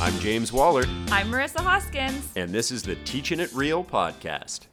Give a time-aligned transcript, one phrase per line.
[0.00, 2.28] I'm James Waller, I'm Marissa Hoskins.
[2.36, 4.66] and this is the Teaching It Real podcast.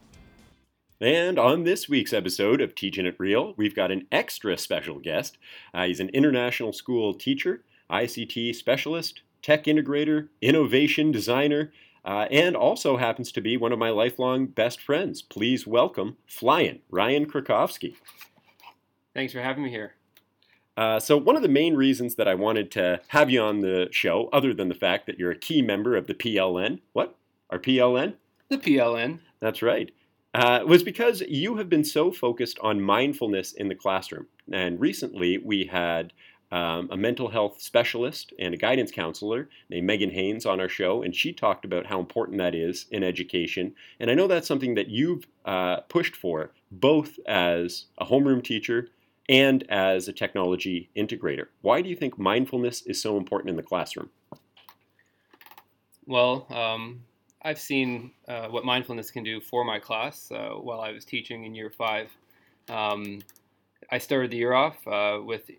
[1.00, 5.36] And on this week's episode of Teaching It Real, we've got an extra special guest.
[5.74, 11.72] Uh, he's an international school teacher, ICT specialist, tech integrator, innovation designer,
[12.04, 15.22] uh, and also happens to be one of my lifelong best friends.
[15.22, 17.96] Please welcome Flyin, Ryan Krakowski.
[19.12, 19.94] Thanks for having me here.
[20.76, 23.88] Uh, so, one of the main reasons that I wanted to have you on the
[23.90, 27.16] show, other than the fact that you're a key member of the PLN, what?
[27.50, 28.14] Our PLN?
[28.48, 29.20] The PLN.
[29.40, 29.90] That's right.
[30.34, 34.26] Uh, was because you have been so focused on mindfulness in the classroom.
[34.52, 36.12] And recently we had
[36.52, 41.02] um, a mental health specialist and a guidance counselor named Megan Haynes on our show,
[41.02, 43.74] and she talked about how important that is in education.
[43.98, 48.90] And I know that's something that you've uh, pushed for, both as a homeroom teacher
[49.28, 51.46] and as a technology integrator.
[51.62, 54.10] Why do you think mindfulness is so important in the classroom?
[56.06, 57.02] Well, um,
[57.42, 61.44] I've seen uh, what mindfulness can do for my class uh, while I was teaching
[61.44, 62.10] in year five.
[62.68, 63.22] Um,
[63.90, 65.50] I started the year off uh, with,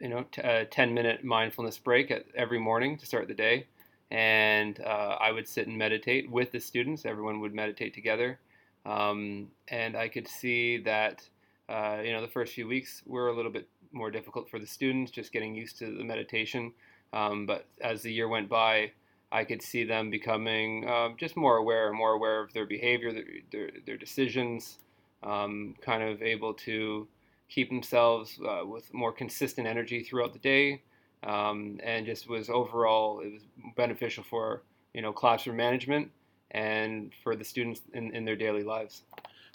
[0.00, 3.66] you know, t- a 10 minute mindfulness break at, every morning to start the day.
[4.10, 7.06] And uh, I would sit and meditate with the students.
[7.06, 8.38] Everyone would meditate together.
[8.84, 11.28] Um, and I could see that,
[11.70, 14.66] uh, you know, the first few weeks were a little bit more difficult for the
[14.66, 16.72] students, just getting used to the meditation.
[17.12, 18.92] Um, but as the year went by,
[19.32, 23.24] I could see them becoming uh, just more aware, more aware of their behavior, their,
[23.52, 24.78] their, their decisions,
[25.22, 27.06] um, kind of able to
[27.48, 30.82] keep themselves uh, with more consistent energy throughout the day,
[31.24, 33.42] um, and just was overall it was
[33.76, 34.62] beneficial for
[34.94, 36.10] you know classroom management
[36.52, 39.02] and for the students in, in their daily lives.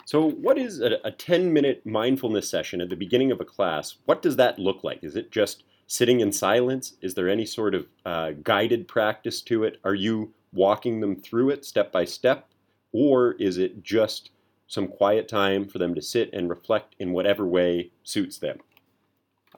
[0.06, 3.96] So, what is a, a 10 minute mindfulness session at the beginning of a class?
[4.04, 5.02] What does that look like?
[5.02, 6.94] Is it just sitting in silence?
[7.02, 9.80] Is there any sort of uh, guided practice to it?
[9.82, 12.48] Are you walking them through it step by step?
[12.92, 14.30] Or is it just
[14.68, 18.60] some quiet time for them to sit and reflect in whatever way suits them?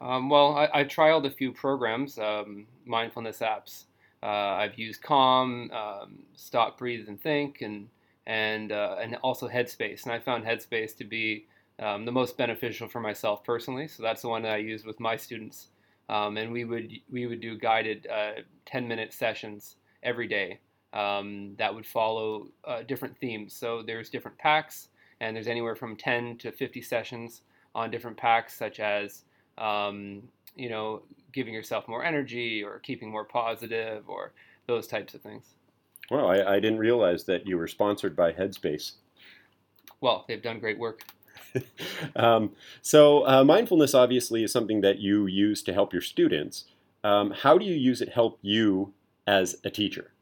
[0.01, 3.85] Um, well, I, I trialed a few programs, um, mindfulness apps.
[4.23, 7.91] Uh, I've used Calm, um, Stop, Breathe, and Think, and
[8.29, 10.05] and uh, and also Headspace.
[10.05, 11.47] And I found Headspace to be
[11.81, 13.89] um, the most beneficial for myself personally.
[13.89, 15.69] So that's the one that I use with my students.
[16.09, 20.61] Um, and we would we would do guided uh, 10 minute sessions every day
[20.93, 23.55] um, that would follow uh, different themes.
[23.55, 24.89] So there's different packs,
[25.21, 27.43] and there's anywhere from 10 to 50 sessions
[27.75, 29.25] on different packs, such as
[29.57, 30.23] um,
[30.55, 31.03] you know
[31.33, 34.33] giving yourself more energy or keeping more positive or
[34.67, 35.55] those types of things.
[36.11, 38.93] Well, I, I didn't realize that you were sponsored by Headspace.
[40.01, 41.05] Well, they've done great work.
[42.17, 42.53] um,
[42.83, 46.65] so, uh, mindfulness obviously is something that you use to help your students.
[47.05, 48.93] Um, how do you use it help you
[49.27, 50.13] as a teacher?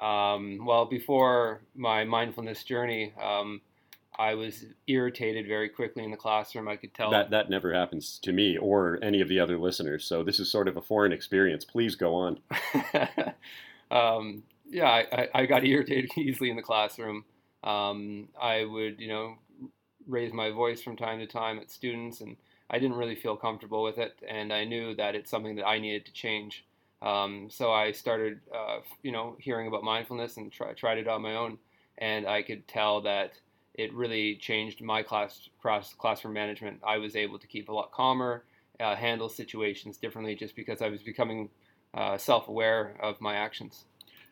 [0.00, 3.60] Um, well, before my mindfulness journey, um,
[4.18, 6.68] I was irritated very quickly in the classroom.
[6.68, 10.04] I could tell that that never happens to me or any of the other listeners.
[10.04, 11.64] So this is sort of a foreign experience.
[11.64, 12.38] Please go on.
[13.90, 17.24] um, yeah, I, I, got irritated easily in the classroom.
[17.62, 19.36] Um, I would, you know,
[20.06, 22.36] raise my voice from time to time at students, and
[22.70, 24.14] I didn't really feel comfortable with it.
[24.28, 26.64] And I knew that it's something that I needed to change.
[27.02, 31.22] Um, so I started, uh, you know, hearing about mindfulness and try, tried it on
[31.22, 31.58] my own,
[31.98, 33.34] and I could tell that
[33.74, 36.80] it really changed my class, class classroom management.
[36.86, 38.44] I was able to keep a lot calmer,
[38.80, 41.50] uh, handle situations differently, just because I was becoming
[41.94, 43.84] uh, self-aware of my actions.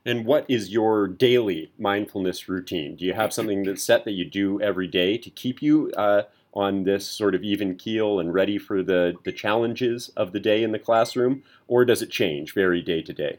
[0.04, 2.96] And what is your daily mindfulness routine?
[2.96, 6.22] Do you have something that's set that you do every day to keep you uh,
[6.54, 10.62] on this sort of even keel and ready for the, the challenges of the day
[10.62, 13.38] in the classroom, or does it change very day to day?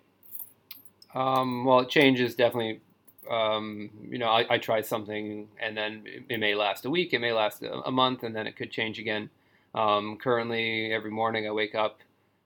[1.14, 2.82] Um, well, it changes definitely.
[3.30, 7.14] Um, you know, I, I, try something and then it, it, may last a week,
[7.14, 9.30] it may last a, a, month, and then it could change again.
[9.74, 12.00] Um, currently, every morning I wake up.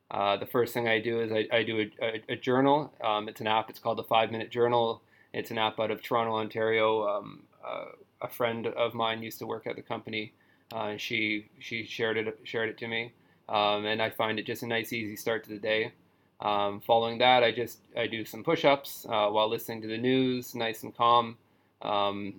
[0.10, 2.94] Uh, the first thing I do is I, I do a, a, a journal.
[3.04, 3.70] Um, it's an app.
[3.70, 5.02] It's called the Five Minute Journal.
[5.34, 7.08] It's an app out of Toronto, Ontario.
[7.08, 7.86] Um, uh,
[8.22, 10.34] a friend of mine used to work at the company
[10.74, 13.14] uh, and she she shared it shared it to me,
[13.50, 15.94] um, and I find it just a nice, easy start to the day.
[16.40, 20.56] Um, following that, I just I do some push-ups uh, while listening to the news,
[20.56, 21.38] nice and calm,
[21.82, 22.34] um,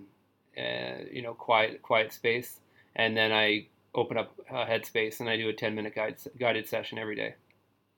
[0.55, 2.59] you know, quiet quiet space,
[2.95, 7.15] and then I open up Headspace and I do a 10-minute guide, guided session every
[7.15, 7.33] day.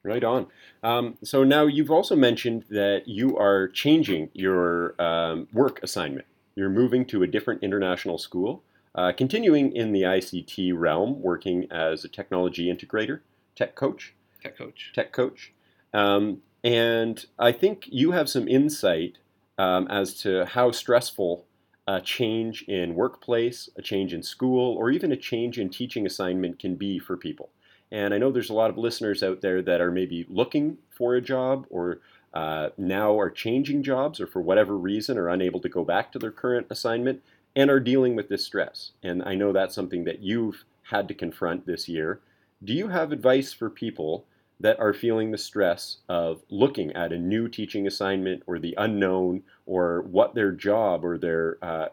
[0.04, 0.48] Right on.
[0.82, 6.26] Um, so now you've also mentioned that you are changing your um, work assignment.
[6.56, 8.64] You're moving to a different international school.
[8.94, 13.22] Uh, continuing in the ICT realm, working as a technology integrator,
[13.56, 14.14] tech coach.
[14.42, 14.92] Tech coach.
[14.94, 15.54] Tech coach.
[15.94, 19.18] Um, And I think you have some insight
[19.58, 21.46] um, as to how stressful
[21.88, 26.60] a change in workplace, a change in school, or even a change in teaching assignment
[26.60, 27.50] can be for people.
[27.92, 31.16] And I know there's a lot of listeners out there that are maybe looking for
[31.16, 32.00] a job or
[32.34, 36.20] uh, now are changing jobs or for whatever reason are unable to go back to
[36.20, 37.22] their current assignment
[37.56, 38.92] and are dealing with this stress.
[39.04, 42.22] And I know that's something that you've had to confront this year.
[42.64, 44.26] Do you have advice for people
[44.60, 49.44] that are feeling the stress of looking at a new teaching assignment or the unknown
[49.66, 51.88] or what their job or their uh,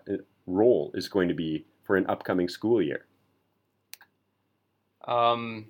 [0.46, 3.06] role is going to be for an upcoming school year?
[5.06, 5.66] Um,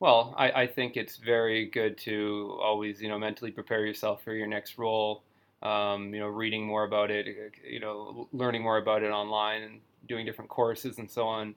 [0.00, 4.34] well, I, I, think it's very good to always, you know, mentally prepare yourself for
[4.34, 5.22] your next role.
[5.62, 7.26] Um, you know, reading more about it,
[7.66, 11.54] you know, learning more about it online and doing different courses and so on.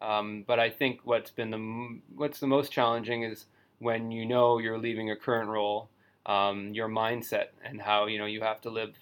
[0.00, 3.46] Um, but I think what's been the what's the most challenging is
[3.78, 5.90] when you know you're leaving a current role,
[6.26, 8.94] um, your mindset and how you know you have to live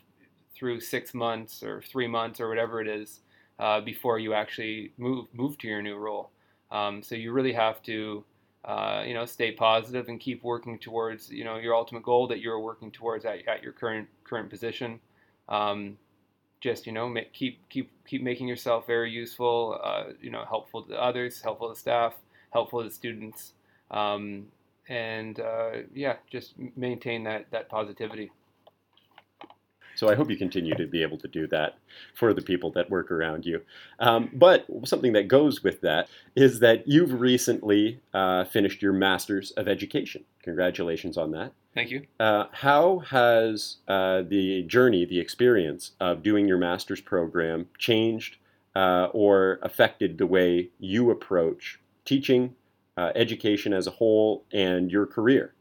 [0.55, 3.21] through six months or three months or whatever it is
[3.59, 6.31] uh, before you actually move move to your new role.
[6.71, 8.25] Um, so you really have to
[8.65, 12.41] uh, you know stay positive and keep working towards you know your ultimate goal that
[12.41, 15.01] you're working towards at, at your current current position.
[15.49, 15.97] Um,
[16.61, 20.83] just you know make, keep keep keep making yourself very useful, uh, you know helpful
[20.83, 22.15] to others, helpful to staff,
[22.51, 23.55] helpful to students.
[23.91, 24.47] Um,
[24.89, 28.31] and uh, yeah, just maintain that that positivity.
[30.01, 31.77] So I hope you continue to be able to do that
[32.15, 33.61] for the people that work around you.
[33.99, 39.51] Um, but something that goes with that is that you've recently uh, finished your Master's
[39.59, 40.25] of Education.
[40.43, 41.53] Congratulations on that.
[41.75, 42.07] Thank you.
[42.19, 48.39] Uh, how has uh, the journey, the experience of doing your master's program changed
[48.75, 52.55] uh, or affected the way you approach teaching,
[52.97, 55.53] uh, education as a whole and your career?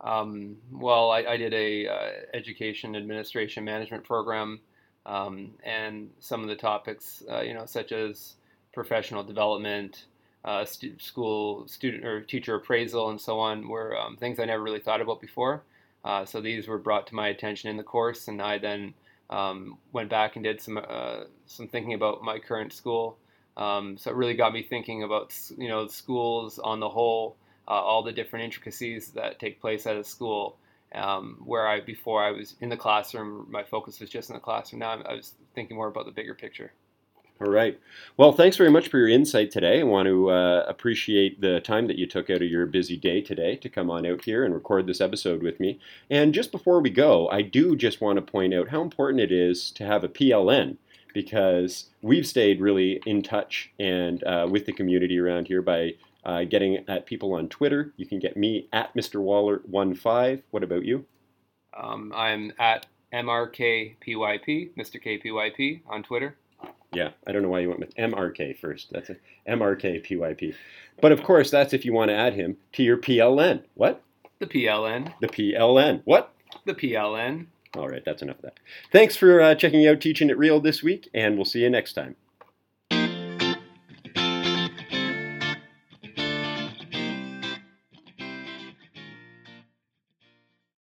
[0.00, 4.60] Um, well, I, I, did a uh, education administration management program,
[5.06, 8.34] um, and some of the topics, uh, you know, such as
[8.72, 10.04] professional development,
[10.44, 14.78] uh, school student or teacher appraisal, and so on, were um, things I never really
[14.78, 15.64] thought about before.
[16.04, 18.94] Uh, so these were brought to my attention in the course, and I then
[19.30, 23.18] um, went back and did some uh, some thinking about my current school
[23.58, 27.36] um, so it really got me thinking about you know schools on the whole,
[27.68, 30.58] uh, all the different intricacies that take place at a school.
[30.94, 34.40] Um, where I before I was in the classroom, my focus was just in the
[34.40, 34.80] classroom.
[34.80, 36.72] Now I was thinking more about the bigger picture.
[37.40, 37.78] All right.
[38.16, 39.78] Well, thanks very much for your insight today.
[39.78, 43.20] I want to uh, appreciate the time that you took out of your busy day
[43.20, 45.78] today to come on out here and record this episode with me.
[46.10, 49.30] And just before we go, I do just want to point out how important it
[49.30, 50.78] is to have a PLN
[51.14, 55.92] because we've stayed really in touch and uh, with the community around here by
[56.28, 57.90] uh, getting at people on Twitter.
[57.96, 59.16] You can get me at Mr.
[59.16, 60.42] Waller15.
[60.50, 61.06] What about you?
[61.74, 62.84] Um, I'm at
[63.14, 65.02] MRKPYP, Mr.
[65.02, 66.36] KPYP on Twitter.
[66.92, 68.88] Yeah, I don't know why you went with MRK first.
[68.92, 69.16] That's a
[69.48, 70.54] MRKPYP.
[71.00, 73.62] But of course, that's if you want to add him to your PLN.
[73.74, 74.02] What?
[74.38, 75.14] The PLN.
[75.20, 76.02] The PLN.
[76.04, 76.34] What?
[76.66, 77.46] The PLN.
[77.74, 78.60] All right, that's enough of that.
[78.92, 81.94] Thanks for uh, checking out Teaching It Real this week, and we'll see you next
[81.94, 82.16] time.